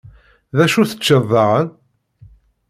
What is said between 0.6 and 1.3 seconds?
acu teččiḍ